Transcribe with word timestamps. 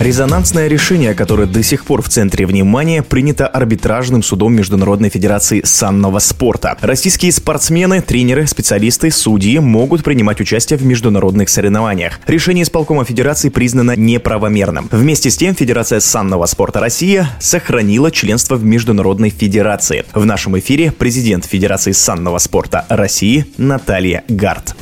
Резонансное 0.00 0.68
решение, 0.68 1.12
которое 1.12 1.48
до 1.48 1.60
сих 1.64 1.84
пор 1.84 2.02
в 2.02 2.08
центре 2.08 2.46
внимания, 2.46 3.02
принято 3.02 3.48
арбитражным 3.48 4.22
судом 4.22 4.54
Международной 4.54 5.08
Федерации 5.08 5.60
санного 5.64 6.20
спорта. 6.20 6.78
Российские 6.80 7.32
спортсмены, 7.32 8.00
тренеры, 8.00 8.46
специалисты, 8.46 9.10
судьи 9.10 9.58
могут 9.58 10.04
принимать 10.04 10.40
участие 10.40 10.78
в 10.78 10.84
международных 10.84 11.48
соревнованиях. 11.48 12.20
Решение 12.28 12.62
исполкома 12.62 13.04
Федерации 13.04 13.48
признано 13.48 13.96
неправомерным. 13.96 14.88
Вместе 14.92 15.30
с 15.30 15.36
тем, 15.36 15.56
Федерация 15.56 15.98
санного 15.98 16.46
спорта 16.46 16.78
России 16.78 17.26
сохранила 17.40 18.12
членство 18.12 18.54
в 18.54 18.64
Международной 18.64 19.30
Федерации. 19.30 20.04
В 20.14 20.24
нашем 20.24 20.56
эфире 20.60 20.92
президент 20.92 21.44
Федерации 21.44 21.90
санного 21.90 22.38
спорта 22.38 22.86
России 22.88 23.46
Наталья 23.56 24.22
Гарт. 24.28 24.76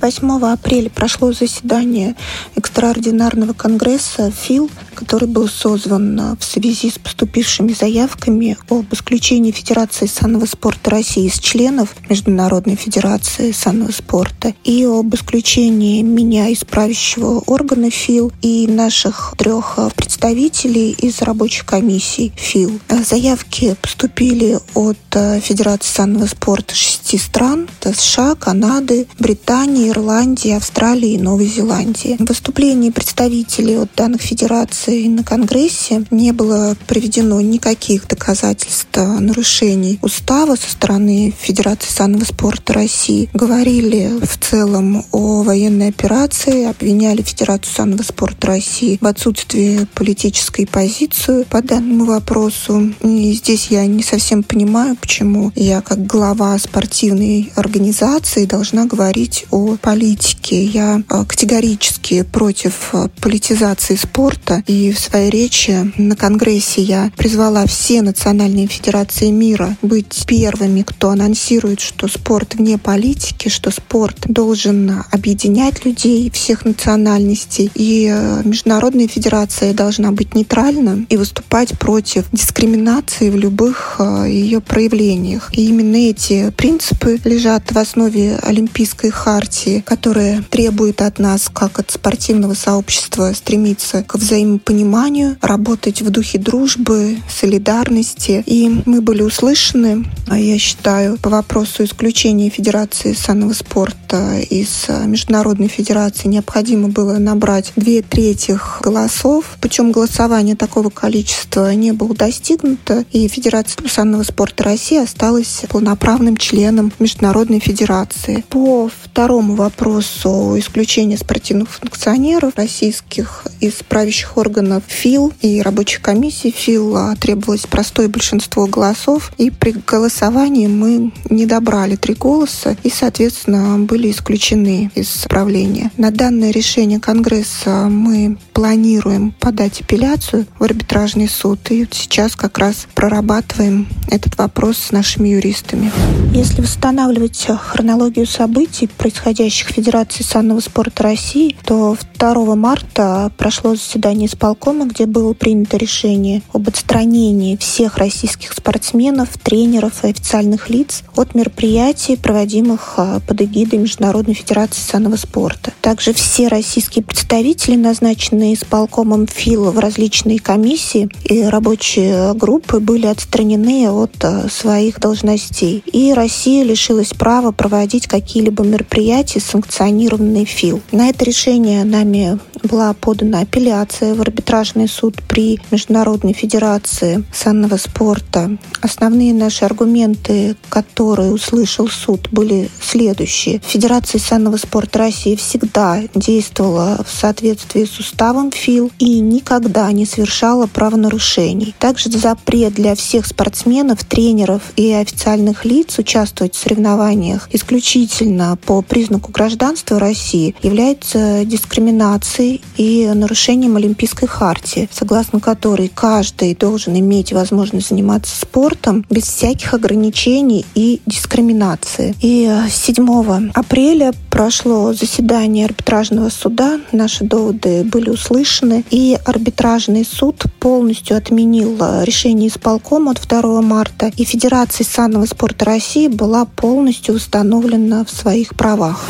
8 0.00 0.52
апреля 0.52 0.90
прошло 0.90 1.32
заседание 1.32 2.14
экстраординарного 2.54 3.52
конгресса 3.52 4.30
ФИЛ, 4.30 4.70
который 4.94 5.28
был 5.28 5.48
созван 5.48 6.36
в 6.38 6.44
связи 6.44 6.90
с 6.90 6.98
поступившими 6.98 7.72
заявками 7.72 8.56
об 8.68 8.92
исключении 8.92 9.50
Федерации 9.50 10.06
санного 10.06 10.46
спорта 10.46 10.90
России 10.90 11.26
из 11.26 11.38
членов 11.40 11.94
Международной 12.08 12.76
Федерации 12.76 13.50
санного 13.52 13.90
спорта 13.90 14.54
и 14.64 14.84
об 14.84 15.14
исключении 15.14 16.02
меня 16.02 16.48
из 16.48 16.64
правящего 16.64 17.40
органа 17.46 17.90
ФИЛ 17.90 18.32
и 18.40 18.66
наших 18.68 19.34
трех 19.36 19.78
представителей 19.96 20.92
из 20.92 21.22
рабочей 21.22 21.64
комиссии 21.64 22.32
ФИЛ. 22.36 22.78
Заявки 23.04 23.76
поступили 23.82 24.58
от 24.74 25.42
Федерации 25.42 25.92
санного 25.92 26.26
спорта 26.26 26.74
шести 27.08 27.18
стран. 27.18 27.68
США, 27.80 28.34
Канады, 28.34 29.06
Британии, 29.18 29.88
Ирландии, 29.88 30.52
Австралии 30.52 31.12
и 31.12 31.18
Новой 31.18 31.46
Зеландии. 31.46 32.16
В 32.18 32.26
выступлении 32.26 32.90
представителей 32.90 33.76
от 33.76 33.94
данных 33.96 34.20
федераций 34.20 35.08
на 35.08 35.24
Конгрессе 35.24 36.04
не 36.10 36.32
было 36.32 36.76
приведено 36.86 37.40
никаких 37.40 38.06
доказательств 38.06 38.88
нарушений 38.96 39.98
устава 40.02 40.56
со 40.56 40.70
стороны 40.70 41.32
Федерации 41.38 41.90
санного 41.90 42.24
спорта 42.24 42.74
России. 42.74 43.30
Говорили 43.32 44.12
в 44.22 44.38
целом 44.38 45.04
о 45.12 45.42
военной 45.42 45.88
операции, 45.88 46.66
обвиняли 46.66 47.22
Федерацию 47.22 47.74
санного 47.74 48.02
спорта 48.02 48.48
России 48.48 48.98
в 49.00 49.06
отсутствии 49.06 49.86
политической 49.94 50.66
позиции 50.66 51.44
по 51.44 51.62
данному 51.62 52.04
вопросу. 52.04 52.92
И 53.02 53.32
здесь 53.32 53.68
я 53.70 53.86
не 53.86 54.02
совсем 54.02 54.42
понимаю, 54.42 54.96
почему 54.96 55.52
я 55.54 55.80
как 55.80 56.06
глава 56.06 56.58
спортивной 56.98 57.52
организации 57.54 58.44
должна 58.44 58.84
говорить 58.84 59.46
о 59.52 59.76
политики. 59.76 60.54
Я 60.54 61.00
а, 61.08 61.24
категорически 61.24 62.22
против 62.24 62.88
а, 62.92 63.08
политизации 63.20 63.94
спорта. 63.94 64.64
И 64.66 64.90
в 64.90 64.98
своей 64.98 65.30
речи 65.30 65.92
на 65.96 66.16
Конгрессе 66.16 66.82
я 66.82 67.12
призвала 67.16 67.66
все 67.66 68.02
национальные 68.02 68.66
федерации 68.66 69.30
мира 69.30 69.76
быть 69.80 70.24
первыми, 70.26 70.82
кто 70.82 71.10
анонсирует, 71.10 71.78
что 71.78 72.08
спорт 72.08 72.56
вне 72.56 72.78
политики, 72.78 73.48
что 73.48 73.70
спорт 73.70 74.16
должен 74.24 75.04
объединять 75.12 75.84
людей 75.84 76.28
всех 76.32 76.64
национальностей. 76.64 77.70
И 77.76 78.08
а, 78.12 78.42
Международная 78.44 79.06
федерация 79.06 79.72
должна 79.72 80.10
быть 80.10 80.34
нейтральна 80.34 81.06
и 81.08 81.16
выступать 81.16 81.78
против 81.78 82.24
дискриминации 82.32 83.30
в 83.30 83.36
любых 83.36 84.00
ее 84.26 84.60
проявлениях. 84.60 85.50
И 85.52 85.68
именно 85.68 85.94
эти 85.96 86.50
принципы 86.50 86.87
лежат 87.24 87.72
в 87.72 87.78
основе 87.78 88.36
Олимпийской 88.42 89.10
хартии 89.10 89.82
которое 89.84 90.42
требует 90.50 91.02
от 91.02 91.18
нас, 91.18 91.50
как 91.52 91.78
от 91.78 91.90
спортивного 91.90 92.54
сообщества, 92.54 93.32
стремиться 93.34 94.02
к 94.02 94.14
взаимопониманию, 94.14 95.36
работать 95.40 96.02
в 96.02 96.10
духе 96.10 96.38
дружбы, 96.38 97.18
солидарности. 97.28 98.42
И 98.46 98.82
мы 98.86 99.00
были 99.00 99.22
услышаны, 99.22 100.04
а 100.28 100.38
я 100.38 100.58
считаю, 100.58 101.16
по 101.18 101.30
вопросу 101.30 101.84
исключения 101.84 102.50
Федерации 102.50 103.12
санного 103.12 103.52
спорта 103.52 104.40
из 104.50 104.86
Международной 104.88 105.68
Федерации 105.68 106.28
необходимо 106.28 106.88
было 106.88 107.18
набрать 107.18 107.72
две 107.76 108.02
трети 108.02 108.58
голосов. 108.82 109.56
Причем 109.60 109.92
голосование 109.92 110.56
такого 110.56 110.90
количества 110.90 111.74
не 111.74 111.92
было 111.92 112.14
достигнуто, 112.14 113.04
и 113.12 113.26
Федерация 113.28 113.88
санного 113.88 114.22
спорта 114.22 114.64
России 114.64 115.02
осталась 115.02 115.62
полноправным 115.68 116.36
членом 116.36 116.77
Международной 116.98 117.60
Федерации. 117.60 118.44
По 118.48 118.88
второму 118.88 119.54
вопросу 119.54 120.54
исключения 120.58 121.16
спортивных 121.16 121.70
функционеров 121.70 122.52
российских 122.56 123.44
из 123.60 123.74
правящих 123.74 124.36
органов 124.36 124.82
ФИЛ 124.86 125.32
и 125.40 125.60
рабочей 125.62 126.00
комиссии 126.00 126.50
ФИЛ 126.50 126.96
а, 126.96 127.16
требовалось 127.16 127.66
простое 127.66 128.08
большинство 128.08 128.66
голосов, 128.66 129.32
и 129.38 129.50
при 129.50 129.72
голосовании 129.72 130.66
мы 130.66 131.12
не 131.30 131.46
добрали 131.46 131.96
три 131.96 132.14
голоса 132.14 132.76
и, 132.82 132.90
соответственно, 132.90 133.78
были 133.78 134.10
исключены 134.10 134.90
из 134.94 135.08
правления. 135.28 135.90
На 135.96 136.10
данное 136.10 136.50
решение 136.50 137.00
Конгресса 137.00 137.88
мы 137.88 138.38
планируем 138.52 139.32
подать 139.38 139.80
апелляцию 139.80 140.46
в 140.58 140.64
арбитражный 140.64 141.28
суд, 141.28 141.58
и 141.70 141.86
сейчас 141.90 142.36
как 142.36 142.58
раз 142.58 142.86
прорабатываем 142.94 143.88
этот 144.10 144.36
вопрос 144.38 144.78
с 144.78 144.92
нашими 144.92 145.28
юристами. 145.28 145.90
Если 146.32 146.62
восстанавливать 146.68 147.46
хронологию 147.46 148.26
событий, 148.26 148.86
происходящих 148.86 149.38
руководящих 149.48 149.68
Федерации 149.68 150.22
санного 150.22 150.60
спорта 150.60 151.04
России, 151.04 151.56
то 151.64 151.96
2 152.18 152.56
марта 152.56 153.30
прошло 153.36 153.74
заседание 153.74 154.26
исполкома, 154.26 154.86
где 154.86 155.06
было 155.06 155.32
принято 155.32 155.76
решение 155.76 156.42
об 156.52 156.68
отстранении 156.68 157.56
всех 157.56 157.98
российских 157.98 158.52
спортсменов, 158.52 159.28
тренеров 159.38 160.04
и 160.04 160.08
официальных 160.08 160.68
лиц 160.68 161.02
от 161.16 161.34
мероприятий, 161.34 162.16
проводимых 162.16 162.94
а, 162.96 163.20
под 163.20 163.42
эгидой 163.42 163.78
Международной 163.78 164.34
Федерации 164.34 164.80
санного 164.80 165.16
спорта. 165.16 165.72
Также 165.80 166.12
все 166.12 166.48
российские 166.48 167.04
представители, 167.04 167.76
назначенные 167.76 168.54
исполкомом 168.54 169.26
ФИЛ 169.26 169.70
в 169.70 169.78
различные 169.78 170.40
комиссии 170.40 171.08
и 171.24 171.44
рабочие 171.44 172.34
группы, 172.34 172.80
были 172.80 173.06
отстранены 173.06 173.88
от 173.88 174.12
а, 174.24 174.48
своих 174.48 175.00
должностей. 175.00 175.82
И 175.86 176.12
Россия 176.12 176.57
лишилась 176.64 177.14
права 177.14 177.52
проводить 177.52 178.06
какие-либо 178.06 178.62
мероприятия 178.62 179.38
полностью 179.38 179.40
санкционированный 179.40 180.44
ФИЛ. 180.44 180.80
На 180.92 181.08
это 181.08 181.24
решение 181.24 181.84
нами 181.84 182.38
была 182.62 182.92
подана 182.94 183.40
апелляция 183.40 184.14
в 184.14 184.20
арбитражный 184.20 184.88
суд 184.88 185.16
при 185.28 185.60
Международной 185.70 186.32
Федерации 186.32 187.24
санного 187.32 187.76
спорта. 187.76 188.56
Основные 188.80 189.34
наши 189.34 189.64
аргументы, 189.64 190.56
которые 190.68 191.32
услышал 191.32 191.88
суд, 191.88 192.28
были 192.30 192.70
следующие. 192.80 193.60
Федерация 193.64 194.18
санного 194.18 194.56
спорта 194.56 194.98
России 195.00 195.36
всегда 195.36 196.02
действовала 196.14 197.04
в 197.06 197.12
соответствии 197.12 197.84
с 197.84 197.98
уставом 197.98 198.50
ФИЛ 198.50 198.90
и 198.98 199.20
никогда 199.20 199.90
не 199.92 200.06
совершала 200.06 200.66
правонарушений. 200.66 201.74
Также 201.78 202.10
запрет 202.10 202.74
для 202.74 202.94
всех 202.94 203.26
спортсменов, 203.26 204.04
тренеров 204.04 204.62
и 204.76 204.92
официальных 204.92 205.64
лиц 205.64 205.98
участвовать 205.98 206.54
в 206.54 206.58
соревнованиях 206.58 207.48
исключительно 207.52 208.58
по 208.64 208.82
признаку 208.82 209.32
гражданства 209.32 209.98
России 209.98 210.54
является 210.62 211.44
дискриминацией 211.44 212.47
и 212.76 213.10
нарушением 213.14 213.76
Олимпийской 213.76 214.26
хартии, 214.26 214.88
согласно 214.92 215.40
которой 215.40 215.90
каждый 215.94 216.54
должен 216.54 216.98
иметь 216.98 217.32
возможность 217.32 217.88
заниматься 217.88 218.34
спортом 218.40 219.04
без 219.10 219.24
всяких 219.24 219.74
ограничений 219.74 220.64
и 220.74 221.00
дискриминации. 221.06 222.14
И 222.20 222.50
7 222.70 223.50
апреля 223.54 224.12
прошло 224.30 224.92
заседание 224.92 225.66
арбитражного 225.66 226.28
суда, 226.30 226.80
наши 226.92 227.24
доводы 227.24 227.84
были 227.84 228.10
услышаны, 228.10 228.84
и 228.90 229.18
арбитражный 229.24 230.04
суд 230.04 230.44
полностью 230.60 231.16
отменил 231.16 231.76
решение 232.02 232.48
исполкома 232.48 233.12
от 233.12 233.26
2 233.26 233.62
марта, 233.62 234.10
и 234.16 234.24
Федерация 234.24 234.84
санного 234.84 235.26
спорта 235.26 235.64
России 235.64 236.08
была 236.08 236.44
полностью 236.44 237.14
установлена 237.14 238.04
в 238.04 238.10
своих 238.10 238.54
правах. 238.54 239.04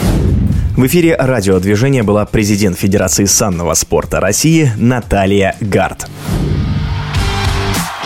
В 0.78 0.86
эфире 0.86 1.16
радиодвижения 1.16 2.04
была 2.04 2.24
президент 2.24 2.78
Федерации 2.78 3.24
санного 3.24 3.74
спорта 3.74 4.20
России 4.20 4.70
Наталья 4.76 5.56
Гард. 5.60 6.08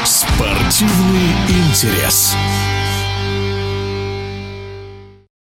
Спортивный 0.06 1.34
интерес. 1.50 2.34